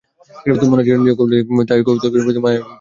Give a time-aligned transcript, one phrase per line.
[0.59, 2.67] তুমি মনে হচ্ছে নিজেও কবিতা লেখো, তাই কবিতাকুঞ্জের প্রতি তোমার মায়া পড়েছে।